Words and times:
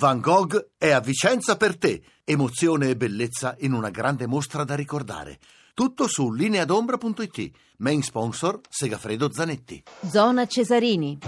Van 0.00 0.18
Gogh 0.18 0.70
è 0.78 0.92
a 0.92 1.00
Vicenza 1.00 1.58
per 1.58 1.76
te. 1.76 2.02
Emozione 2.24 2.88
e 2.88 2.96
bellezza 2.96 3.54
in 3.58 3.74
una 3.74 3.90
grande 3.90 4.26
mostra 4.26 4.64
da 4.64 4.74
ricordare. 4.74 5.38
Tutto 5.74 6.08
su 6.08 6.32
lineadombra.it. 6.32 7.50
Main 7.76 8.00
sponsor 8.00 8.60
Segafredo 8.66 9.30
Zanetti. 9.30 9.82
Zona 10.08 10.46
Cesarini. 10.46 11.18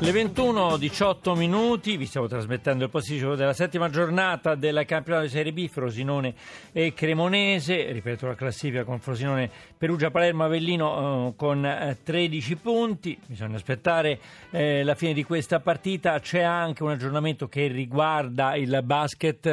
Le 0.00 0.12
21-18 0.12 1.36
minuti, 1.36 1.96
vi 1.96 2.06
stiamo 2.06 2.28
trasmettendo 2.28 2.84
il 2.84 2.90
posticipo 2.90 3.34
della 3.34 3.52
settima 3.52 3.90
giornata 3.90 4.54
del 4.54 4.84
campionato 4.86 5.24
di 5.24 5.30
Serie 5.30 5.52
B, 5.52 5.66
Frosinone 5.66 6.34
e 6.72 6.94
Cremonese, 6.94 7.90
ripeto 7.90 8.28
la 8.28 8.36
classifica 8.36 8.84
con 8.84 9.00
Frosinone, 9.00 9.50
Perugia, 9.76 10.12
Palermo, 10.12 10.44
Avellino 10.44 11.30
eh, 11.30 11.32
con 11.34 11.66
eh, 11.66 11.98
13 12.04 12.56
punti, 12.56 13.18
bisogna 13.26 13.56
aspettare 13.56 14.20
eh, 14.50 14.84
la 14.84 14.94
fine 14.94 15.14
di 15.14 15.24
questa 15.24 15.58
partita, 15.58 16.20
c'è 16.20 16.42
anche 16.42 16.84
un 16.84 16.90
aggiornamento 16.90 17.48
che 17.48 17.66
riguarda 17.66 18.54
il 18.54 18.80
basket, 18.84 19.46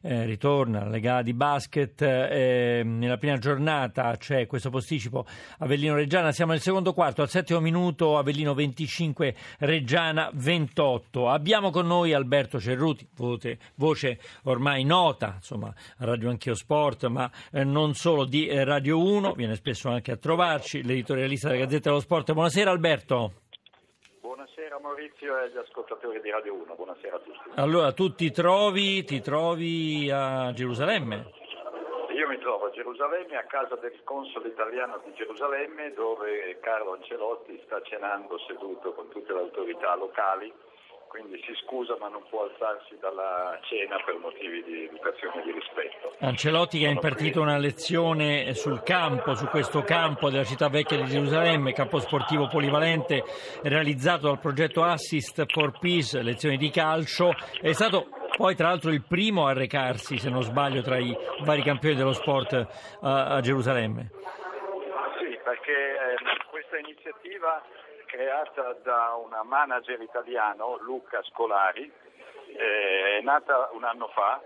eh, 0.00 0.24
ritorna 0.24 0.82
la 0.88 0.98
gara 0.98 1.20
di 1.20 1.34
basket, 1.34 2.00
eh, 2.00 2.80
nella 2.84 3.18
prima 3.18 3.36
giornata 3.36 4.16
c'è 4.16 4.46
questo 4.46 4.70
posticipo 4.70 5.26
Avellino-Reggiana, 5.58 6.32
siamo 6.32 6.52
al 6.52 6.60
secondo 6.60 6.94
quarto, 6.94 7.20
al 7.20 7.28
settimo 7.28 7.60
minuto 7.60 8.16
Avellino 8.16 8.54
25, 8.54 9.34
Reggiana 9.58 9.88
Reggiana 9.90 10.30
28. 10.32 11.28
Abbiamo 11.28 11.70
con 11.70 11.84
noi 11.84 12.12
Alberto 12.12 12.60
Cerruti, 12.60 13.08
voce, 13.16 13.58
voce 13.74 14.20
ormai 14.44 14.84
nota, 14.84 15.32
insomma, 15.34 15.66
a 15.66 16.04
Radio 16.04 16.30
Anch'io 16.30 16.54
Sport, 16.54 17.06
ma 17.06 17.28
eh, 17.52 17.64
non 17.64 17.94
solo 17.94 18.24
di 18.24 18.46
eh, 18.46 18.62
Radio 18.62 19.02
1, 19.02 19.32
viene 19.32 19.56
spesso 19.56 19.88
anche 19.88 20.12
a 20.12 20.16
trovarci, 20.16 20.84
l'editorialista 20.84 21.48
della 21.48 21.64
Gazzetta 21.64 21.88
dello 21.88 22.00
Sport. 22.00 22.32
Buonasera 22.32 22.70
Alberto. 22.70 23.32
Buonasera 24.20 24.78
Maurizio 24.80 25.36
e 25.36 25.42
agli 25.46 25.56
ascoltatori 25.56 26.20
di 26.20 26.30
Radio 26.30 26.54
1, 26.54 26.72
buonasera 26.76 27.16
a 27.16 27.18
tutti. 27.18 27.38
Allora, 27.56 27.92
tu 27.92 28.14
ti 28.14 28.30
trovi, 28.30 29.02
ti 29.02 29.20
trovi 29.20 30.08
a 30.08 30.52
Gerusalemme? 30.52 31.39
Mi 32.30 32.38
trovo 32.38 32.66
a 32.66 32.70
Gerusalemme, 32.70 33.36
a 33.36 33.42
casa 33.42 33.74
del 33.74 34.04
console 34.04 34.50
italiano 34.50 35.02
di 35.04 35.12
Gerusalemme, 35.14 35.92
dove 35.94 36.60
Carlo 36.60 36.92
Ancelotti 36.92 37.60
sta 37.64 37.82
cenando 37.82 38.38
seduto 38.46 38.92
con 38.92 39.08
tutte 39.08 39.32
le 39.32 39.40
autorità 39.40 39.96
locali, 39.96 40.52
quindi 41.08 41.42
si 41.44 41.52
scusa 41.64 41.96
ma 41.98 42.06
non 42.06 42.22
può 42.30 42.44
alzarsi 42.44 42.96
dalla 43.00 43.58
cena 43.62 44.00
per 44.04 44.14
motivi 44.18 44.62
di 44.62 44.84
educazione 44.84 45.40
e 45.40 45.44
di 45.44 45.50
rispetto. 45.50 46.14
Ancelotti 46.20 46.78
che 46.78 46.86
ha 46.86 46.90
impartito 46.90 47.40
una 47.40 47.58
lezione 47.58 48.54
sul 48.54 48.84
campo, 48.84 49.34
su 49.34 49.46
questo 49.46 49.82
campo 49.82 50.30
della 50.30 50.44
città 50.44 50.68
vecchia 50.68 50.98
di 50.98 51.06
Gerusalemme, 51.06 51.72
campo 51.72 51.98
sportivo 51.98 52.46
polivalente 52.46 53.24
realizzato 53.64 54.28
dal 54.28 54.38
progetto 54.38 54.84
Assist 54.84 55.46
for 55.48 55.76
Peace, 55.80 56.22
lezioni 56.22 56.56
di 56.56 56.70
calcio, 56.70 57.32
è 57.60 57.72
stato 57.72 58.19
poi 58.40 58.56
tra 58.56 58.68
l'altro 58.68 58.90
il 58.90 59.04
primo 59.06 59.48
a 59.48 59.52
recarsi, 59.52 60.16
se 60.16 60.30
non 60.30 60.40
sbaglio, 60.40 60.80
tra 60.80 60.96
i 60.96 61.14
vari 61.44 61.62
campioni 61.62 61.94
dello 61.94 62.14
sport 62.14 62.54
a, 63.02 63.26
a 63.36 63.40
Gerusalemme. 63.42 64.08
Sì, 65.18 65.38
perché 65.44 65.72
eh, 65.72 66.16
questa 66.48 66.78
iniziativa 66.78 67.62
creata 68.06 68.78
da 68.82 69.14
un 69.22 69.38
manager 69.46 70.00
italiano, 70.00 70.78
Luca 70.80 71.22
Scolari, 71.24 71.92
eh, 72.56 73.18
è 73.18 73.20
nata 73.20 73.68
un 73.72 73.84
anno 73.84 74.08
fa 74.14 74.40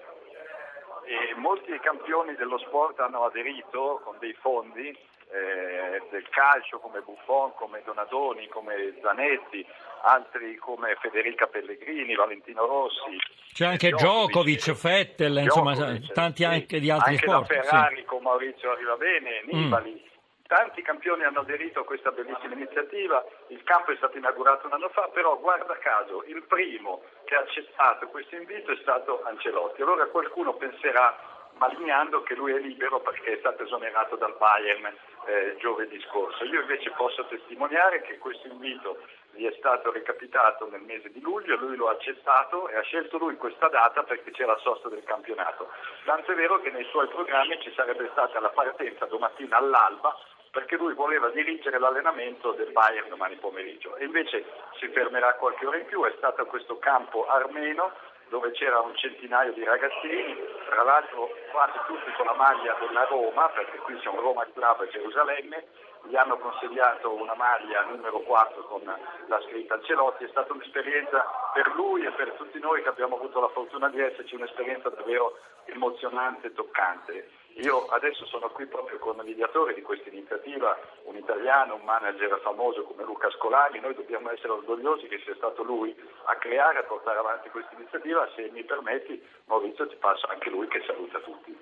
e 1.05 1.35
molti 1.37 1.79
campioni 1.79 2.35
dello 2.35 2.59
sport 2.59 2.99
hanno 2.99 3.25
aderito 3.25 4.01
con 4.03 4.17
dei 4.19 4.33
fondi 4.41 4.93
eh, 5.31 6.03
del 6.11 6.29
calcio 6.29 6.79
come 6.79 7.01
Buffon, 7.01 7.55
come 7.55 7.83
Donadoni, 7.85 8.49
come 8.49 8.95
Zanetti, 9.01 9.67
altri 10.03 10.57
come 10.57 10.97
Federica 11.01 11.47
Pellegrini, 11.47 12.15
Valentino 12.15 12.67
Rossi. 12.67 13.17
C'è 13.53 13.67
anche 13.67 13.91
Djokovic, 13.91 14.73
Fettel, 14.73 15.37
insomma 15.39 15.75
tanti 16.13 16.43
sì, 16.43 16.45
anche 16.45 16.81
di 16.81 16.91
altri 16.91 17.15
anche 17.15 17.27
sport. 17.27 17.51
Anche 17.51 17.63
Ferrari 17.63 17.97
sì. 17.97 18.05
con 18.05 18.23
Maurizio 18.23 18.71
Arrivabene, 18.73 19.43
Nibali. 19.45 19.93
Mm. 19.93 20.13
Tanti 20.47 20.83
campioni 20.83 21.25
hanno 21.25 21.41
aderito 21.41 21.81
a 21.81 21.85
questa 21.85 22.11
bellissima 22.11 22.53
iniziativa, 22.53 23.25
il 23.49 23.63
campo 23.65 23.93
è 23.93 23.97
stato 23.97 24.19
inaugurato 24.19 24.67
un 24.67 24.75
anno 24.75 24.91
fa, 24.91 25.09
però 25.13 25.39
guarda 25.39 25.77
caso 25.79 26.23
il 26.27 26.45
primo 26.47 27.03
che 27.25 27.35
ha 27.35 27.41
accettato 27.41 28.09
questo 28.09 28.37
invito 28.37 28.71
è 28.71 28.77
stato 28.83 29.23
Ancelotti. 29.25 29.81
Allora 29.81 30.05
qualcuno 30.07 30.53
penserà 30.55 31.34
malignando 31.59 32.23
che 32.23 32.35
lui 32.35 32.53
è 32.53 32.59
libero 32.59 33.01
perché 33.01 33.35
è 33.35 33.39
stato 33.39 33.63
esonerato 33.63 34.17
dal 34.17 34.35
Bayern 34.39 34.93
eh, 35.27 35.57
giovedì 35.59 36.01
scorso. 36.09 36.45
Io 36.45 36.61
invece 36.61 36.91
posso 36.91 37.25
testimoniare 37.27 38.03
che 38.03 38.19
questo 38.19 38.49
invito 38.49 38.99
gli 39.33 39.47
è 39.47 39.55
stato 39.59 39.91
recapitato 39.91 40.69
nel 40.71 40.83
mese 40.83 41.11
di 41.11 41.21
luglio, 41.21 41.57
lui 41.57 41.77
lo 41.77 41.89
ha 41.89 41.93
accettato 41.93 42.69
e 42.69 42.77
ha 42.77 42.83
scelto 42.83 43.19
lui 43.19 43.37
questa 43.37 43.69
data 43.69 44.03
perché 44.05 44.31
c'era 44.31 44.53
la 44.53 44.59
sosta 44.59 44.89
del 44.89 45.03
campionato. 45.05 45.71
Tanto 46.05 46.33
è 46.33 46.35
vero 46.35 46.61
che 46.61 46.71
nei 46.71 46.85
suoi 46.85 47.09
programmi 47.09 47.61
ci 47.61 47.73
sarebbe 47.75 48.09
stata 48.13 48.39
la 48.41 48.51
partenza 48.51 49.07
domattina 49.07 49.57
all'alba 49.57 50.17
perché 50.51 50.77
lui 50.77 50.95
voleva 50.95 51.31
dirigere 51.31 51.81
l'allenamento 51.81 52.53
del 52.53 52.71
Bayern 52.71 53.09
domani 53.09 53.35
pomeriggio 53.37 53.97
e 53.97 54.05
invece 54.05 54.45
si 54.79 54.87
fermerà 54.89 55.35
qualche 55.35 55.67
ora 55.67 55.79
in 55.79 55.87
più, 55.87 56.05
è 56.05 56.15
stato 56.17 56.47
questo 56.47 56.79
campo 56.79 57.27
armeno 57.27 57.93
dove 58.29 58.51
c'era 58.53 58.81
un 58.81 58.95
centinaio 58.97 59.53
di 59.53 59.65
ragazzini, 59.65 60.37
tra 60.69 60.83
l'altro 60.83 61.31
quasi 61.51 61.79
tutti 61.87 62.13
con 62.17 62.27
la 62.27 62.35
maglia 62.35 62.77
della 62.81 63.05
Roma, 63.05 63.49
perché 63.51 63.79
qui 63.79 63.95
un 64.05 64.21
Roma 64.21 64.47
Club 64.53 64.81
a 64.81 64.89
Gerusalemme, 64.89 65.67
gli 66.07 66.17
hanno 66.17 66.37
consegnato 66.39 67.15
una 67.15 67.35
maglia 67.35 67.83
numero 67.85 68.21
4 68.21 68.63
con 68.65 68.83
la 68.85 69.41
scritta 69.43 69.75
Ancelotti, 69.75 70.25
è 70.25 70.29
stata 70.29 70.53
un'esperienza 70.53 71.25
per 71.55 71.73
lui 71.75 72.05
e 72.05 72.11
per 72.13 72.33
tutti 72.33 72.59
noi 72.59 72.83
che 72.83 72.89
abbiamo 72.89 73.17
avuto 73.17 73.41
la 73.41 73.49
fortuna 73.49 73.89
di 73.89 74.01
esserci, 74.01 74.35
un'esperienza 74.35 74.91
davvero 74.91 75.39
emozionante 75.65 76.49
e 76.49 76.53
toccante. 76.53 77.31
Io 77.63 77.87
adesso 77.87 78.27
sono 78.27 78.49
qui 78.51 78.67
proprio 78.67 78.99
con 78.99 79.17
l'ideatore 79.23 79.75
di 79.75 79.83
questa 79.83 80.09
iniziativa, 80.09 80.77
un 81.05 81.17
italiano, 81.17 81.77
un 81.77 81.85
manager 81.85 82.41
famoso 82.43 82.83
come 82.83 83.05
Luca 83.05 83.31
Scolari, 83.31 83.79
noi 83.79 83.95
dobbiamo 83.95 84.31
essere 84.33 84.51
orgogliosi 84.51 85.07
che 85.07 85.21
sia 85.25 85.35
stato 85.37 85.63
lui 85.63 85.95
a 86.27 86.35
creare, 86.37 86.79
a 86.79 86.83
portare 86.83 87.19
avanti 87.19 87.49
questa 87.51 87.75
iniziativa, 87.79 88.29
se 88.35 88.51
mi 88.53 88.65
permetti 88.65 89.23
Maurizio 89.47 89.87
ti 89.87 89.95
passo 89.97 90.27
anche 90.27 90.51
lui 90.51 90.67
che 90.67 90.83
saluta 90.85 91.21
tutti. 91.21 91.57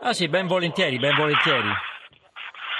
Ah 0.00 0.12
sì, 0.12 0.28
ben 0.28 0.46
volentieri, 0.46 0.98
ben 0.98 1.16
volentieri. 1.16 1.68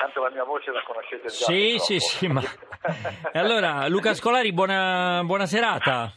Tanto 0.01 0.23
la 0.23 0.31
mia 0.31 0.45
voce 0.45 0.71
la 0.71 0.83
conoscete 0.83 1.29
già. 1.29 1.45
Sì, 1.47 1.75
purtroppo. 1.77 1.85
sì, 1.85 1.99
sì, 1.99 2.27
ma... 2.29 2.43
allora 3.33 3.89
Luca 3.89 4.13
Scolari, 4.13 4.53
buona, 4.53 5.23
buona 5.25 5.47
serata. 5.47 6.13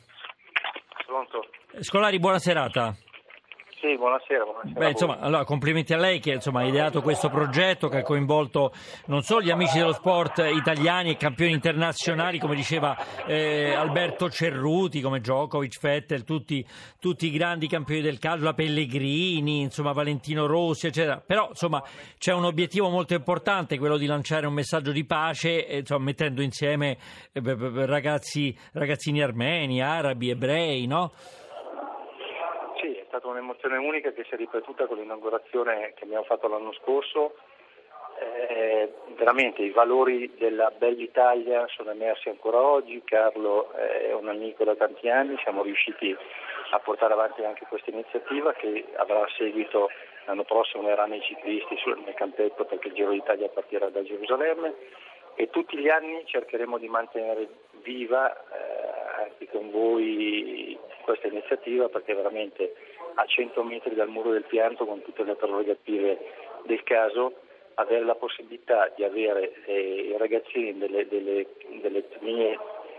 Pronto? 1.05 1.47
Scolari, 1.79 2.19
buona 2.19 2.39
serata. 2.39 2.93
Sì, 3.81 3.97
buonasera. 3.97 4.43
buonasera 4.43 4.79
Beh, 4.79 4.89
insomma, 4.91 5.17
allora, 5.17 5.43
complimenti 5.43 5.91
a 5.91 5.97
lei 5.97 6.19
che 6.19 6.33
insomma, 6.33 6.61
ha 6.61 6.65
ideato 6.65 7.01
questo 7.01 7.29
progetto 7.29 7.87
che 7.87 7.97
ha 7.97 8.01
coinvolto 8.03 8.71
non 9.07 9.23
solo 9.23 9.41
gli 9.41 9.49
amici 9.49 9.79
dello 9.79 9.93
sport 9.93 10.37
italiani 10.37 11.09
e 11.09 11.17
campioni 11.17 11.51
internazionali, 11.51 12.37
come 12.37 12.53
diceva 12.53 12.95
eh, 13.25 13.73
Alberto 13.73 14.29
Cerruti, 14.29 15.01
come 15.01 15.19
Djokovic, 15.19 15.79
Fettel, 15.79 16.23
tutti, 16.23 16.63
tutti, 16.99 17.25
i 17.25 17.31
grandi 17.31 17.67
campioni 17.67 18.01
del 18.01 18.19
calcio, 18.19 18.43
la 18.43 18.53
Pellegrini, 18.53 19.61
insomma, 19.61 19.93
Valentino 19.93 20.45
Rossi, 20.45 20.85
eccetera. 20.85 21.19
Però 21.25 21.47
insomma, 21.49 21.81
c'è 22.19 22.33
un 22.33 22.45
obiettivo 22.45 22.87
molto 22.87 23.15
importante, 23.15 23.79
quello 23.79 23.97
di 23.97 24.05
lanciare 24.05 24.45
un 24.45 24.53
messaggio 24.53 24.91
di 24.91 25.05
pace, 25.05 25.65
eh, 25.65 25.79
insomma, 25.79 26.03
mettendo 26.03 26.43
insieme 26.43 26.97
eh, 27.31 27.41
ragazzi, 27.87 28.55
ragazzini 28.73 29.23
armeni, 29.23 29.81
arabi, 29.81 30.29
ebrei, 30.29 30.85
no? 30.85 31.11
Stata 33.11 33.27
un'emozione 33.27 33.75
unica 33.75 34.13
che 34.13 34.23
si 34.23 34.35
è 34.35 34.37
ripetuta 34.37 34.85
con 34.85 34.95
l'inaugurazione 34.95 35.91
che 35.95 36.05
abbiamo 36.05 36.23
fatto 36.23 36.47
l'anno 36.47 36.71
scorso. 36.71 37.35
Eh, 38.17 38.89
veramente 39.17 39.61
i 39.61 39.71
valori 39.71 40.33
della 40.37 40.71
bella 40.71 41.01
Italia 41.01 41.67
sono 41.67 41.91
emersi 41.91 42.29
ancora 42.29 42.61
oggi, 42.61 43.01
Carlo 43.03 43.73
è 43.73 44.13
un 44.13 44.29
amico 44.29 44.63
da 44.63 44.75
tanti 44.75 45.09
anni, 45.09 45.37
siamo 45.43 45.61
riusciti 45.61 46.15
a 46.69 46.79
portare 46.79 47.11
avanti 47.11 47.43
anche 47.43 47.65
questa 47.67 47.89
iniziativa 47.89 48.53
che 48.53 48.85
avrà 48.95 49.27
seguito 49.35 49.89
l'anno 50.23 50.45
prossimo 50.45 50.83
verranno 50.83 51.15
i 51.15 51.21
ciclisti 51.21 51.77
nel 52.05 52.13
campetto 52.13 52.63
perché 52.63 52.87
il 52.87 52.93
Giro 52.93 53.11
d'Italia 53.11 53.49
partirà 53.49 53.89
da 53.89 54.03
Gerusalemme. 54.03 54.73
E 55.35 55.49
tutti 55.49 55.77
gli 55.77 55.89
anni 55.89 56.25
cercheremo 56.25 56.77
di 56.77 56.87
mantenere 56.87 57.49
viva 57.81 58.33
eh, 58.33 59.23
anche 59.23 59.49
con 59.49 59.69
voi 59.69 60.79
questa 61.01 61.27
iniziativa 61.27 61.89
perché 61.89 62.13
veramente 62.13 62.73
a 63.15 63.25
100 63.25 63.63
metri 63.63 63.95
dal 63.95 64.09
muro 64.09 64.31
del 64.31 64.43
pianto 64.43 64.85
con 64.85 65.01
tutte 65.01 65.23
le 65.23 65.35
prerogative 65.35 66.17
del 66.63 66.83
caso 66.83 67.33
avere 67.75 68.03
la 68.03 68.15
possibilità 68.15 68.91
di 68.95 69.03
avere 69.03 69.53
eh, 69.65 70.15
ragazzini 70.17 70.77
delle, 70.77 71.07
delle, 71.07 71.47
delle 71.81 71.97
etnie 71.99 72.57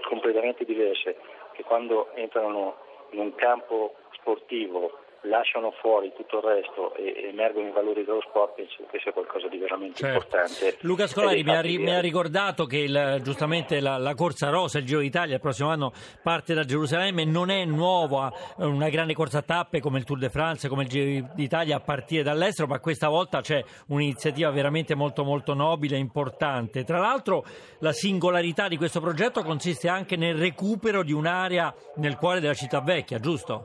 completamente 0.08 0.64
diverse 0.64 1.16
che 1.52 1.62
quando 1.62 2.12
entrano 2.14 2.76
in 3.10 3.20
un 3.20 3.34
campo 3.34 3.94
sportivo 4.12 4.98
lasciano 5.22 5.70
fuori 5.80 6.12
tutto 6.16 6.38
il 6.38 6.42
resto 6.42 6.94
e 6.94 7.28
emergono 7.28 7.68
i 7.68 7.70
valori 7.70 8.04
dello 8.04 8.22
sport, 8.22 8.54
penso 8.54 8.84
che 8.90 8.98
sia 8.98 9.12
qualcosa 9.12 9.48
di 9.48 9.58
veramente 9.58 9.98
certo. 9.98 10.14
importante. 10.14 10.78
Luca 10.80 11.06
Scolari 11.06 11.42
mi 11.42 11.54
ha, 11.54 11.62
mi 11.62 11.94
ha, 11.94 12.00
ricordato 12.00 12.64
che 12.66 12.78
il, 12.78 13.20
giustamente 13.22 13.80
la, 13.80 13.98
la, 13.98 14.14
corsa 14.14 14.50
rosa, 14.50 14.78
il 14.78 14.84
Giro 14.84 15.00
d'Italia, 15.00 15.34
il 15.34 15.40
prossimo 15.40 15.68
anno 15.68 15.92
parte 16.22 16.54
da 16.54 16.64
Gerusalemme, 16.64 17.24
non 17.24 17.50
è 17.50 17.64
nuova 17.64 18.32
una 18.56 18.88
grande 18.88 19.14
corsa 19.14 19.38
a 19.38 19.42
tappe 19.42 19.80
come 19.80 19.98
il 19.98 20.04
Tour 20.04 20.18
de 20.18 20.30
France, 20.30 20.68
come 20.68 20.82
il 20.82 20.88
Giro 20.88 21.28
d'Italia 21.34 21.76
a 21.76 21.80
partire 21.80 22.22
dall'estero, 22.22 22.66
ma 22.66 22.80
questa 22.80 23.08
volta 23.08 23.40
c'è 23.40 23.62
un'iniziativa 23.88 24.50
veramente 24.50 24.94
molto 24.94 25.24
molto 25.24 25.54
nobile 25.54 25.96
e 25.96 26.00
importante. 26.00 26.84
Tra 26.84 26.98
l'altro 26.98 27.44
la 27.78 27.92
singolarità 27.92 28.66
di 28.66 28.76
questo 28.76 29.00
progetto 29.00 29.42
consiste 29.42 29.88
anche 29.88 30.16
nel 30.16 30.34
recupero 30.34 31.02
di 31.02 31.12
un'area 31.12 31.72
nel 31.96 32.16
cuore 32.16 32.40
della 32.40 32.54
città 32.54 32.80
vecchia, 32.80 33.18
giusto? 33.18 33.64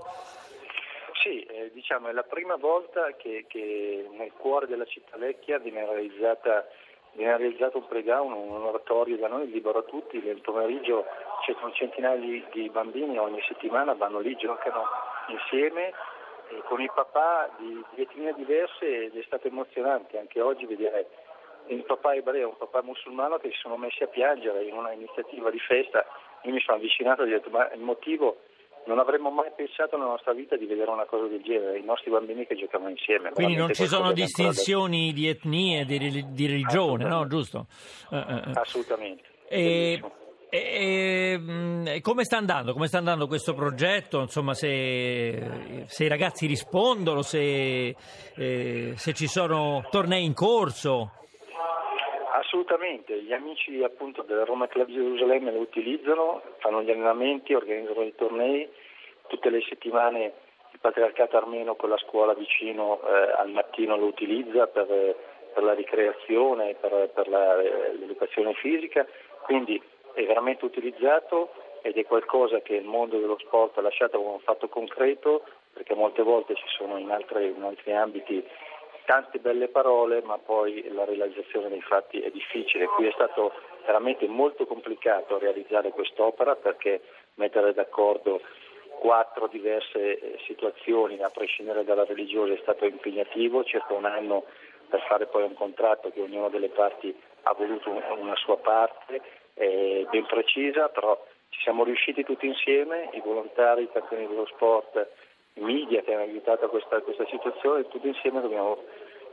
Diciamo 1.88 2.10
è 2.10 2.12
la 2.12 2.24
prima 2.24 2.57
volta 2.57 3.13
che, 3.16 3.45
che, 3.48 4.10
nel 4.12 4.34
cuore 4.34 4.68
della 4.68 4.84
città 4.84 5.16
vecchia 5.16 5.57
viene, 5.57 5.86
viene 7.13 7.38
realizzato 7.38 7.78
un 7.78 7.88
playground, 7.88 8.36
un 8.36 8.62
oratorio 8.62 9.16
da 9.16 9.30
noi 9.30 9.50
libero 9.50 9.80
a 9.80 9.84
tutti, 9.84 10.19
nel 10.19 10.42
pomeriggio 10.42 11.06
c'è 11.45 11.56
un 11.62 11.74
centinaio 11.74 12.19
di, 12.19 12.45
di, 12.51 12.69
bambini 12.69 13.18
ogni 13.18 13.42
settimana 13.48 13.94
vanno 13.94 14.19
lì, 14.19 14.36
giocano 14.36 14.84
insieme 15.28 15.94
con 16.66 16.81
i 16.81 16.92
papà 16.94 17.56
di, 17.57 17.81
di 17.92 18.01
etnie 18.01 18.33
diverse 18.33 19.06
ed 19.06 19.16
è 19.16 19.24
stato 19.24 19.48
emozionante 19.48 20.19
anche 20.19 20.42
oggi 20.42 20.66
vedere 20.66 21.07
il 21.68 21.83
papà 21.83 22.16
ebreo 22.16 22.42
e 22.42 22.51
un 22.51 22.57
papà 22.57 22.81
musulmano 22.81 23.38
che 23.38 23.51
si 23.51 23.60
sono 23.60 23.78
messi 23.78 24.04
a 24.04 24.07
piangere 24.07 24.66
in 24.66 24.74
una 24.74 24.92
iniziativa 24.92 25.50
di 25.50 25.60
festa. 25.60 26.06
Io 26.42 26.51
mi 26.51 26.60
sono 26.60 26.75
avvicinato 26.75 27.22
e 27.22 27.28
ho 27.28 27.30
detto 27.30 27.50
ma 27.50 27.72
il 27.72 27.80
motivo 27.80 28.40
non 28.88 29.00
avremmo 29.00 29.30
mai 29.30 29.51
pensato 29.56 29.98
nella 29.98 30.12
nostra 30.12 30.34
vita 30.34 30.56
di 30.56 30.66
vedere 30.66 30.89
una 30.89 31.06
cosa 31.06 31.28
del 31.28 31.42
genere, 31.44 31.78
i 31.78 31.84
nostri 31.84 32.10
bambini 32.10 32.48
che 32.48 32.56
giocavano 32.56 32.89
insieme. 32.89 33.31
Quindi 33.31 33.56
non 33.56 33.74
ci 33.74 33.86
sono 33.86 34.13
distinzioni 34.13 35.13
di 35.13 35.28
etnie, 35.28 35.86
di, 35.86 36.25
di 36.30 36.48
religione, 36.48 37.06
no? 37.06 37.28
Giusto? 37.28 37.68
Uh, 38.10 38.16
uh, 38.16 38.51
Assolutamente. 38.54 39.24
E, 39.50 40.01
e, 40.50 41.42
e, 41.86 42.01
come 42.01 42.24
sta 42.24 42.38
andando? 42.38 42.74
Come 42.74 42.88
sta 42.88 42.98
andando 42.98 43.28
questo 43.28 43.54
progetto? 43.54 44.22
Insomma, 44.22 44.54
se, 44.54 45.86
se 45.88 46.04
i 46.06 46.07
ragazzi 46.07 46.48
rispondono, 46.48 47.22
se, 47.22 47.95
eh, 48.36 48.94
se 48.95 49.13
ci 49.13 49.28
sono 49.28 49.86
tornei 49.90 50.24
in 50.24 50.33
corso? 50.33 51.12
Assolutamente, 52.57 53.21
gli 53.21 53.33
amici 53.33 53.83
appunto 53.83 54.24
del 54.24 54.44
Roma 54.44 54.68
Club 54.68 54.89
Gerusalemme 54.89 55.51
lo 55.51 55.59
utilizzano, 55.59 56.42
fanno 56.57 56.81
gli 56.81 56.89
allenamenti, 56.89 57.54
organizzano 57.54 58.01
i 58.01 58.15
tornei, 58.15 58.68
tutte 59.27 59.51
le 59.51 59.62
settimane 59.62 60.33
il 60.71 60.80
patriarcato 60.81 61.38
armeno 61.38 61.75
con 61.75 61.89
la 61.89 61.98
scuola 61.98 62.33
vicino 62.33 63.00
eh, 63.04 63.31
al 63.38 63.51
mattino 63.51 63.95
lo 63.95 64.06
utilizza 64.06 64.65
per, 64.65 64.88
per 65.54 65.63
la 65.63 65.74
ricreazione, 65.75 66.74
per, 66.74 67.12
per 67.13 67.27
la, 67.27 67.62
eh, 67.62 67.94
l'educazione 67.94 68.56
fisica, 68.56 69.06
quindi 69.44 69.80
è 70.15 70.25
veramente 70.25 70.65
utilizzato 70.65 71.51
ed 71.83 71.95
è 71.95 72.06
qualcosa 72.06 72.62
che 72.62 72.74
il 72.74 72.86
mondo 72.86 73.19
dello 73.19 73.38
sport 73.38 73.77
ha 73.77 73.81
lasciato 73.81 74.18
come 74.18 74.31
un 74.31 74.39
fatto 74.39 74.68
concreto 74.68 75.44
perché 75.74 75.94
molte 75.94 76.24
volte 76.24 76.56
ci 76.56 76.65
sono 76.69 76.98
in, 76.98 77.12
altre, 77.12 77.50
in 77.50 77.62
altri 77.62 77.94
ambiti 77.94 78.44
tante 79.07 79.39
belle 79.39 79.69
parole, 79.69 80.21
ma 80.21 80.38
poi 80.38 80.86
la 80.92 81.06
realizzazione 81.06 81.69
dei 81.69 81.81
fatti 81.81 82.19
è 82.19 82.30
difficile. 82.30 82.88
Qui 82.88 83.07
è 83.07 83.12
stato 83.13 83.54
veramente 83.86 84.27
molto 84.27 84.65
complicato 84.65 85.39
realizzare 85.39 85.92
quest'opera 85.92 86.57
perché 86.57 87.01
mettere 87.36 87.74
d'accordo 87.74 88.42
quattro 89.00 89.48
diverse 89.48 90.19
eh, 90.19 90.39
situazioni, 90.45 91.21
a 91.24 91.30
prescindere 91.30 91.86
dalla 91.86 92.04
religione, 92.04 92.56
è 92.56 92.59
stato 92.62 92.83
impegnativo, 92.83 93.63
circa 93.63 93.94
un 93.94 94.04
anno 94.04 94.44
per 94.89 95.01
fare 95.07 95.25
poi 95.27 95.44
un 95.44 95.54
contratto 95.54 96.12
che 96.12 96.19
ognuna 96.19 96.50
delle 96.50 96.69
parti 96.69 97.15
ha 97.44 97.54
voluto 97.54 97.89
una 97.89 98.36
sua 98.36 98.57
parte 98.57 99.21
eh, 99.54 100.06
ben 100.12 100.25
precisa, 100.25 100.89
però 100.89 101.18
ci 101.48 101.62
siamo 101.62 101.86
riusciti 101.86 102.25
tutti 102.25 102.45
insieme, 102.45 103.09
i 103.13 103.21
volontari, 103.21 103.83
i 103.83 103.92
campioni 103.92 104.27
dello 104.27 104.48
sport, 104.48 105.07
media 105.59 106.01
che 106.01 106.13
hanno 106.13 106.24
aiutato 106.24 106.68
questa, 106.69 107.01
questa 107.01 107.25
situazione, 107.25 107.88
tutti 107.88 108.07
insieme 108.07 108.42
dobbiamo 108.42 108.77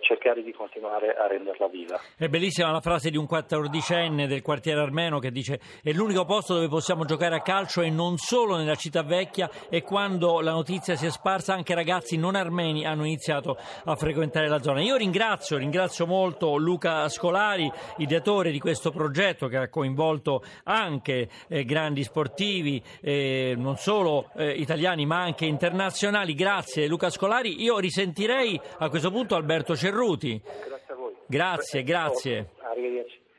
cercare 0.05 0.43
di 0.43 0.53
continuare 0.53 1.15
a 1.17 1.27
renderla 1.27 1.67
viva. 1.69 1.99
È 2.17 2.29
bellissima 2.29 2.71
la 2.71 2.81
frase 2.81 3.11
di 3.11 3.17
un 3.17 3.27
quattordicenne 3.27 4.27
del 4.27 4.43
quartiere 4.43 4.81
armeno 4.81 5.19
che 5.19 5.31
dice 5.31 5.59
è 5.83 5.91
l'unico 5.93 6.25
posto 6.25 6.55
dove 6.55 6.69
possiamo 6.69 7.05
giocare 7.05 7.35
a 7.35 7.41
calcio 7.41 7.81
e 7.81 7.91
non 7.91 8.19
solo 8.19 8.57
nella 8.57 8.75
città 8.75 9.03
vecchia 9.03 9.51
e 9.69 9.83
quando 9.83 10.41
la 10.41 10.53
notizia 10.53 10.95
si 10.95 11.07
è 11.07 11.11
sparsa 11.11 11.55
anche 11.55 11.75
ragazzi 11.75 12.17
non 12.17 12.37
armeni 12.37 12.85
hanno 12.85 13.05
iniziato 13.05 13.57
a 13.85 13.97
frequentare 13.97 14.47
la 14.47 14.63
zona. 14.63 14.83
Io 14.83 14.97
ringrazio, 14.97 15.57
ringrazio 15.57 16.07
molto 16.07 16.57
Luca 16.57 17.09
Scolari, 17.09 17.71
ideatore 17.97 18.51
di 18.51 18.61
questo 18.61 18.91
progetto 18.91 19.49
che 19.49 19.57
ha 19.57 19.69
coinvolto 19.69 20.43
anche 20.65 21.29
eh, 21.49 21.65
grandi 21.65 22.03
sportivi, 22.03 22.83
eh, 23.01 23.55
non 23.57 23.77
solo 23.77 24.29
eh, 24.37 24.51
italiani 24.51 25.07
ma 25.07 25.23
anche 25.23 25.47
internazionali. 25.47 26.35
Grazie 26.35 26.87
Luca 26.87 27.09
Scolari. 27.09 27.63
Io 27.63 27.79
risentirei 27.79 28.61
a 28.79 28.89
questo 28.91 29.11
punto 29.11 29.35
Alberto 29.35 29.75
Cerruti 29.75 29.93
Cerruti. 29.95 30.43
Grazie 30.43 30.93
a 30.93 30.97
voi. 30.97 31.13
Grazie, 31.27 31.83
grazie. 31.85 32.51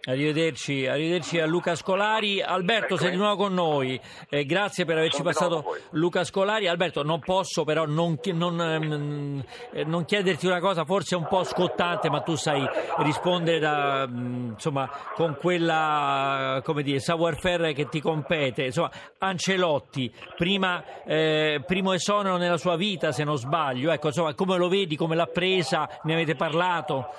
Arrivederci. 0.06 0.86
Arrivederci, 0.86 1.40
a 1.40 1.48
Luca 1.48 1.76
Scolari. 1.76 2.42
Alberto, 2.42 2.96
sei 2.96 3.12
di 3.12 3.18
nuovo 3.18 3.36
con 3.36 3.54
noi. 3.54 4.00
Eh, 4.30 4.46
grazie 4.46 4.86
per 4.86 4.98
averci 4.98 5.18
Sono 5.18 5.30
passato 5.30 5.78
Luca 5.92 6.24
Scolari. 6.24 6.68
Alberto, 6.68 7.02
non 7.02 7.20
posso 7.20 7.64
però 7.64 7.86
non, 7.86 8.20
non, 8.34 8.62
ehm, 8.62 9.44
eh, 9.72 9.84
non, 9.84 10.06
chiederti 10.06 10.46
una 10.46 10.60
cosa 10.60 10.86
forse 10.86 11.16
un 11.16 11.26
po' 11.28 11.44
scottante, 11.44 12.10
ma 12.10 12.22
tu 12.22 12.36
sai 12.36 12.64
rispondere 12.98 13.58
da, 13.58 14.08
mm, 14.08 14.52
insomma, 14.52 14.90
con 15.16 15.38
quella 15.40 16.62
come 16.64 16.84
dire, 16.84 17.00
savoir-faire 17.00 17.74
che 17.74 17.88
ti 17.90 18.00
compete. 18.00 18.66
Insomma, 18.66 18.92
Ancelotti, 19.18 20.14
prima, 20.36 20.84
eh, 21.04 21.64
primo 21.66 21.94
esonero 21.94 22.38
nella 22.38 22.58
sua 22.58 22.76
vita, 22.76 23.12
se 23.12 23.24
non 23.24 23.38
sbaglio. 23.38 23.92
Ecco, 23.92 24.08
insomma, 24.08 24.36
come 24.36 24.56
lo 24.58 24.70
vedi, 24.70 24.96
come 24.96 25.16
l'ha 25.16 25.26
presa, 25.26 25.90
ne 26.04 26.14
avete 26.14 26.36
parlato? 26.36 27.10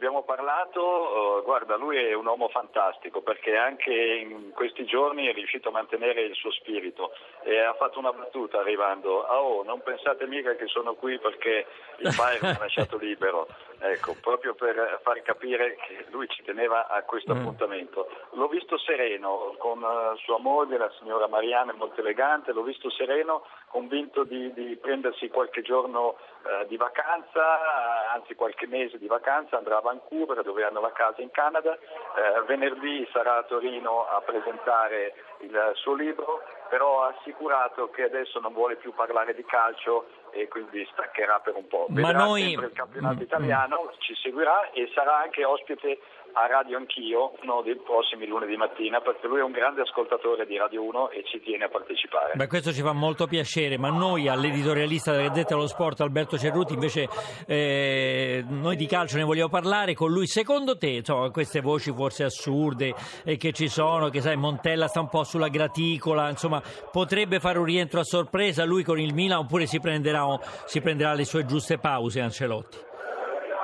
Abbiamo 0.00 0.22
parlato, 0.22 0.80
uh, 0.80 1.42
guarda 1.44 1.76
lui 1.76 1.98
è 1.98 2.14
un 2.14 2.24
uomo 2.24 2.48
fantastico 2.48 3.20
perché 3.20 3.54
anche 3.58 3.92
in 3.92 4.50
questi 4.54 4.86
giorni 4.86 5.26
è 5.26 5.34
riuscito 5.34 5.68
a 5.68 5.72
mantenere 5.72 6.22
il 6.22 6.34
suo 6.34 6.50
spirito 6.52 7.12
e 7.42 7.58
ha 7.60 7.74
fatto 7.74 7.98
una 7.98 8.10
battuta 8.10 8.60
arrivando, 8.60 9.26
ah, 9.26 9.42
oh 9.42 9.62
non 9.62 9.82
pensate 9.82 10.26
mica 10.26 10.56
che 10.56 10.68
sono 10.68 10.94
qui 10.94 11.18
perché 11.18 11.66
il 11.98 12.14
Bayern 12.16 12.46
mi 12.46 12.54
ha 12.54 12.58
lasciato 12.64 12.96
libero, 12.96 13.46
ecco, 13.78 14.16
proprio 14.22 14.54
per 14.54 15.00
far 15.02 15.20
capire 15.20 15.76
che 15.76 16.06
lui 16.08 16.26
ci 16.28 16.42
teneva 16.44 16.88
a 16.88 17.02
questo 17.02 17.34
mm. 17.34 17.38
appuntamento. 17.38 18.08
L'ho 18.32 18.48
visto 18.48 18.78
sereno 18.78 19.54
con 19.58 19.82
uh, 19.82 20.16
sua 20.16 20.38
moglie, 20.38 20.78
la 20.78 20.90
signora 20.98 21.28
Mariana, 21.28 21.74
molto 21.74 22.00
elegante, 22.00 22.52
l'ho 22.52 22.62
visto 22.62 22.88
sereno, 22.88 23.44
convinto 23.70 24.24
di, 24.24 24.52
di 24.52 24.76
prendersi 24.76 25.28
qualche 25.28 25.62
giorno 25.62 26.16
uh, 26.42 26.66
di 26.66 26.76
vacanza, 26.76 28.10
anzi 28.12 28.34
qualche 28.34 28.66
mese 28.66 28.98
di 28.98 29.06
vacanza, 29.06 29.56
andrà 29.56 29.78
a 29.78 29.80
Vancouver 29.80 30.42
dove 30.42 30.64
hanno 30.64 30.80
la 30.80 30.92
casa 30.92 31.22
in 31.22 31.30
Canada, 31.30 31.74
eh, 31.74 32.42
venerdì 32.46 33.08
sarà 33.12 33.38
a 33.38 33.42
Torino 33.44 34.06
a 34.06 34.20
presentare 34.20 35.14
il 35.40 35.72
suo 35.74 35.94
libro, 35.94 36.42
però 36.68 37.04
ha 37.04 37.14
assicurato 37.16 37.90
che 37.90 38.02
adesso 38.02 38.40
non 38.40 38.52
vuole 38.52 38.76
più 38.76 38.92
parlare 38.92 39.34
di 39.34 39.44
calcio 39.44 40.06
e 40.30 40.48
quindi 40.48 40.86
staccherà 40.92 41.40
per 41.40 41.56
un 41.56 41.66
po'. 41.66 41.86
Vedrà 41.88 42.12
Ma 42.12 42.24
noi... 42.24 42.42
sempre 42.42 42.66
il 42.66 42.72
campionato 42.72 43.18
mm, 43.18 43.22
italiano, 43.22 43.82
mm. 43.84 43.98
ci 43.98 44.14
seguirà 44.16 44.70
e 44.70 44.90
sarà 44.94 45.18
anche 45.18 45.44
ospite 45.44 45.98
a 46.32 46.46
Radio 46.46 46.76
Anch'io 46.76 47.32
uno 47.42 47.62
dei 47.62 47.76
prossimi 47.76 48.26
lunedì 48.26 48.56
mattina 48.56 49.00
perché 49.00 49.26
lui 49.26 49.40
è 49.40 49.42
un 49.42 49.52
grande 49.52 49.82
ascoltatore 49.82 50.46
di 50.46 50.56
Radio 50.56 50.82
1 50.84 51.10
e 51.10 51.24
ci 51.24 51.40
tiene 51.40 51.64
a 51.64 51.68
partecipare. 51.68 52.32
Beh, 52.34 52.46
questo 52.46 52.72
ci 52.72 52.82
fa 52.82 52.92
molto 52.92 53.26
piacere, 53.26 53.78
ma 53.78 53.90
noi 53.90 54.28
all'editorialista 54.28 55.12
della 55.12 55.28
Gazzetta 55.28 55.54
dello 55.54 55.66
Sport 55.66 56.00
Alberto 56.00 56.38
Cerruti 56.38 56.74
invece 56.74 57.08
eh, 57.46 58.44
noi 58.48 58.76
di 58.76 58.86
calcio 58.86 59.16
ne 59.16 59.24
vogliamo 59.24 59.48
parlare 59.48 59.94
con 59.94 60.10
lui. 60.10 60.26
Secondo 60.26 60.76
te, 60.76 60.88
insomma, 60.88 61.30
queste 61.30 61.60
voci 61.60 61.92
forse 61.92 62.24
assurde 62.24 62.94
eh, 63.24 63.36
che 63.36 63.52
ci 63.52 63.68
sono, 63.68 64.08
che 64.08 64.20
sai 64.20 64.36
Montella 64.36 64.88
sta 64.88 65.00
un 65.00 65.08
po' 65.08 65.24
sulla 65.24 65.48
graticola, 65.48 66.28
insomma, 66.28 66.62
potrebbe 66.90 67.40
fare 67.40 67.58
un 67.58 67.64
rientro 67.64 68.00
a 68.00 68.04
sorpresa 68.04 68.64
lui 68.64 68.84
con 68.84 68.98
il 68.98 69.14
Milan 69.14 69.38
oppure 69.38 69.66
si 69.66 69.80
prenderà, 69.80 70.26
si 70.64 70.80
prenderà 70.80 71.14
le 71.14 71.24
sue 71.24 71.44
giuste 71.44 71.78
pause 71.78 72.20
Ancelotti? 72.20 72.88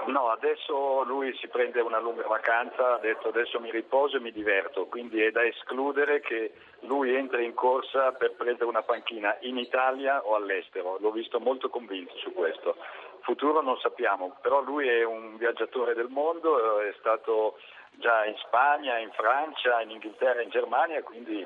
No, 0.07 0.31
adesso 0.31 1.03
lui 1.03 1.35
si 1.37 1.49
prende 1.49 1.81
una 1.81 1.99
lunga 1.99 2.27
vacanza, 2.27 2.95
ha 2.95 2.99
detto 2.99 3.29
adesso 3.29 3.59
mi 3.59 3.73
riposo 3.73 4.17
e 4.17 4.21
mi 4.21 4.31
diverto, 4.31 4.87
quindi 4.87 5.21
è 5.21 5.33
da 5.33 5.45
escludere 5.45 6.21
che 6.21 6.53
lui 6.83 7.13
entri 7.13 7.45
in 7.45 7.55
corsa 7.55 8.13
per 8.13 8.35
prendere 8.35 8.67
una 8.67 8.83
panchina 8.83 9.37
in 9.41 9.59
Italia 9.59 10.25
o 10.25 10.37
all'estero, 10.37 10.99
l'ho 11.01 11.11
visto 11.11 11.41
molto 11.41 11.69
convinto 11.71 12.17
su 12.19 12.33
questo. 12.33 12.77
Futuro 13.23 13.61
non 13.63 13.79
sappiamo, 13.81 14.37
però 14.41 14.61
lui 14.61 14.89
è 14.89 15.03
un 15.03 15.37
viaggiatore 15.39 15.95
del 15.95 16.09
mondo, 16.09 16.79
è 16.79 16.95
stato 16.99 17.59
già 17.95 18.25
in 18.27 18.37
Spagna, 18.37 18.99
in 18.99 19.11
Francia, 19.11 19.81
in 19.81 19.91
Inghilterra, 19.91 20.41
in 20.41 20.51
Germania, 20.51 21.03
quindi 21.03 21.45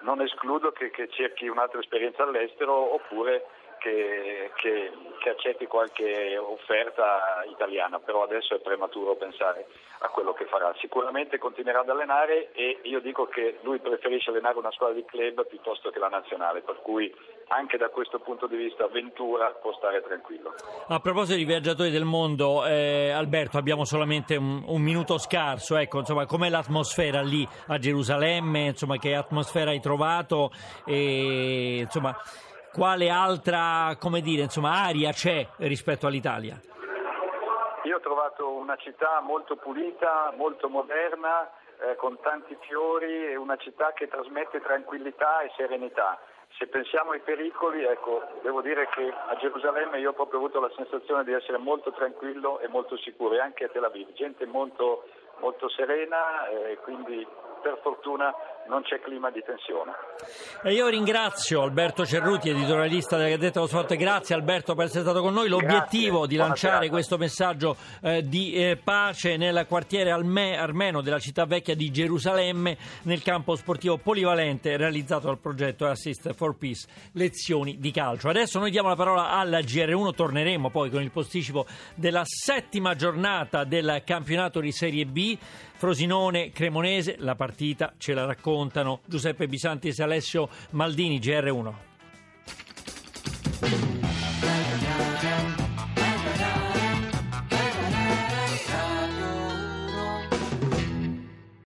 non 0.00 0.20
escludo 0.20 0.70
che, 0.72 0.90
che 0.90 1.08
cerchi 1.08 1.48
un'altra 1.48 1.80
esperienza 1.80 2.24
all'estero 2.24 2.94
oppure 2.94 3.46
che, 3.82 4.52
che, 4.54 4.92
che, 5.18 5.28
accetti 5.28 5.66
qualche 5.66 6.38
offerta 6.38 7.44
italiana, 7.50 7.98
però 7.98 8.22
adesso 8.22 8.54
è 8.54 8.60
prematuro 8.60 9.16
pensare 9.16 9.66
a 9.98 10.08
quello 10.08 10.32
che 10.32 10.46
farà. 10.46 10.72
Sicuramente 10.78 11.38
continuerà 11.38 11.80
ad 11.80 11.88
allenare 11.88 12.52
e 12.52 12.78
io 12.82 13.00
dico 13.00 13.26
che 13.26 13.58
lui 13.62 13.80
preferisce 13.80 14.30
allenare 14.30 14.58
una 14.58 14.70
squadra 14.70 14.94
di 14.94 15.04
club 15.04 15.46
piuttosto 15.46 15.90
che 15.90 15.98
la 15.98 16.08
nazionale, 16.08 16.60
per 16.60 16.78
cui 16.80 17.12
anche 17.48 17.76
da 17.76 17.88
questo 17.88 18.20
punto 18.20 18.46
di 18.46 18.56
vista 18.56 18.86
Ventura 18.86 19.50
può 19.50 19.74
stare 19.74 20.00
tranquillo. 20.00 20.54
A 20.86 21.00
proposito 21.00 21.36
di 21.36 21.44
viaggiatori 21.44 21.90
del 21.90 22.04
mondo, 22.04 22.64
eh, 22.64 23.10
Alberto, 23.10 23.58
abbiamo 23.58 23.84
solamente 23.84 24.36
un, 24.36 24.62
un 24.64 24.80
minuto 24.80 25.18
scarso, 25.18 25.76
ecco, 25.76 25.98
insomma, 25.98 26.24
com'è 26.24 26.48
l'atmosfera 26.48 27.20
lì 27.20 27.46
a 27.66 27.78
Gerusalemme, 27.78 28.66
insomma, 28.66 28.96
che 28.96 29.16
atmosfera 29.16 29.70
hai 29.70 29.80
trovato 29.80 30.50
e 30.86 31.78
insomma, 31.80 32.16
quale 32.72 33.10
altra 33.10 33.96
dire, 34.22 34.42
insomma, 34.42 34.84
aria 34.84 35.12
c'è 35.12 35.46
rispetto 35.58 36.06
all'Italia? 36.06 36.60
Io 37.84 37.96
ho 37.96 38.00
trovato 38.00 38.50
una 38.50 38.76
città 38.76 39.20
molto 39.20 39.56
pulita, 39.56 40.32
molto 40.36 40.68
moderna, 40.68 41.50
eh, 41.80 41.96
con 41.96 42.18
tanti 42.22 42.56
fiori 42.60 43.26
e 43.26 43.36
una 43.36 43.56
città 43.56 43.92
che 43.92 44.08
trasmette 44.08 44.60
tranquillità 44.60 45.40
e 45.40 45.50
serenità. 45.56 46.18
Se 46.58 46.66
pensiamo 46.66 47.10
ai 47.10 47.20
pericoli, 47.20 47.82
ecco, 47.84 48.22
devo 48.42 48.60
dire 48.60 48.88
che 48.94 49.12
a 49.12 49.34
Gerusalemme 49.36 49.98
io 49.98 50.10
ho 50.10 50.12
proprio 50.12 50.38
avuto 50.38 50.60
la 50.60 50.70
sensazione 50.76 51.24
di 51.24 51.32
essere 51.32 51.58
molto 51.58 51.92
tranquillo 51.92 52.60
e 52.60 52.68
molto 52.68 52.96
sicuro, 52.98 53.34
e 53.34 53.40
anche 53.40 53.64
a 53.64 53.68
Tel 53.68 53.84
Aviv, 53.84 54.12
gente 54.12 54.46
molto, 54.46 55.08
molto 55.40 55.68
serena, 55.70 56.46
eh, 56.48 56.78
quindi 56.82 57.26
per 57.62 57.78
fortuna 57.82 58.34
non 58.66 58.82
c'è 58.82 59.00
clima 59.00 59.30
di 59.30 59.42
tensione. 59.44 59.92
E 60.62 60.72
io 60.72 60.88
ringrazio 60.88 61.62
Alberto 61.62 62.04
Cerruti, 62.04 62.50
editorialista 62.50 63.16
della 63.16 63.30
Gazzetta 63.30 63.60
dello 63.60 63.66
Sport. 63.66 63.96
Grazie 63.96 64.34
Alberto 64.34 64.74
per 64.74 64.86
essere 64.86 65.02
stato 65.02 65.20
con 65.20 65.32
noi. 65.32 65.48
L'obiettivo 65.48 66.20
Grazie. 66.20 66.28
di 66.28 66.36
lanciare 66.36 66.88
questo 66.88 67.18
messaggio 67.18 67.76
eh, 68.02 68.22
di 68.26 68.54
eh, 68.54 68.76
pace 68.76 69.36
nel 69.36 69.64
quartiere 69.68 70.10
alme- 70.10 70.56
armeno 70.56 71.00
della 71.00 71.18
città 71.18 71.44
vecchia 71.44 71.74
di 71.74 71.90
Gerusalemme, 71.90 72.76
nel 73.02 73.22
campo 73.22 73.56
sportivo 73.56 73.98
polivalente 73.98 74.76
realizzato 74.76 75.26
dal 75.26 75.38
progetto 75.38 75.86
Assist 75.86 76.32
for 76.34 76.56
Peace, 76.56 76.86
lezioni 77.12 77.78
di 77.78 77.90
calcio. 77.90 78.28
Adesso 78.28 78.58
noi 78.58 78.70
diamo 78.70 78.88
la 78.88 78.96
parola 78.96 79.30
alla 79.30 79.58
GR1, 79.58 80.14
torneremo 80.14 80.70
poi 80.70 80.90
con 80.90 81.02
il 81.02 81.10
posticipo 81.10 81.66
della 81.94 82.22
settima 82.24 82.94
giornata 82.94 83.64
del 83.64 84.02
campionato 84.04 84.60
di 84.60 84.72
Serie 84.72 85.04
B. 85.04 85.38
Frosinone 85.82 86.52
Cremonese, 86.52 87.16
la 87.18 87.34
partita 87.52 87.92
ce 87.98 88.14
la 88.14 88.24
raccontano 88.24 89.00
Giuseppe 89.04 89.46
Bisanti 89.46 89.88
e 89.88 90.02
Alessio 90.02 90.48
Maldini, 90.70 91.18
GR1. 91.18 91.72